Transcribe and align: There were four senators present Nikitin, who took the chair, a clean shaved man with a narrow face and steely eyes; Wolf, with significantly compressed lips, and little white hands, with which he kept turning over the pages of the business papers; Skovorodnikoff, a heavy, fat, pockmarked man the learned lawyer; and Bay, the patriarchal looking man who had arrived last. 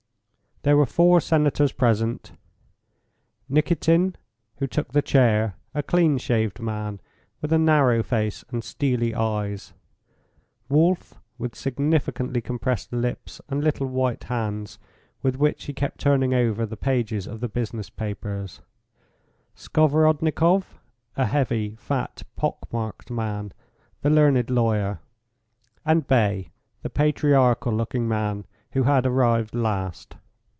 There 0.63 0.77
were 0.77 0.85
four 0.85 1.19
senators 1.19 1.71
present 1.71 2.33
Nikitin, 3.49 4.13
who 4.57 4.67
took 4.67 4.91
the 4.91 5.01
chair, 5.01 5.55
a 5.73 5.81
clean 5.81 6.19
shaved 6.19 6.59
man 6.59 6.99
with 7.41 7.51
a 7.51 7.57
narrow 7.57 8.03
face 8.03 8.45
and 8.51 8.63
steely 8.63 9.15
eyes; 9.15 9.73
Wolf, 10.69 11.19
with 11.39 11.55
significantly 11.55 12.41
compressed 12.41 12.93
lips, 12.93 13.41
and 13.49 13.63
little 13.63 13.87
white 13.87 14.25
hands, 14.25 14.77
with 15.23 15.35
which 15.35 15.63
he 15.65 15.73
kept 15.73 15.97
turning 15.99 16.31
over 16.35 16.67
the 16.67 16.77
pages 16.77 17.25
of 17.25 17.39
the 17.39 17.49
business 17.49 17.89
papers; 17.89 18.61
Skovorodnikoff, 19.55 20.77
a 21.17 21.25
heavy, 21.25 21.73
fat, 21.75 22.21
pockmarked 22.35 23.09
man 23.09 23.51
the 24.03 24.11
learned 24.11 24.51
lawyer; 24.51 24.99
and 25.87 26.05
Bay, 26.05 26.51
the 26.83 26.89
patriarchal 26.91 27.73
looking 27.73 28.07
man 28.07 28.45
who 28.73 28.83
had 28.83 29.07
arrived 29.07 29.55
last. 29.55 30.17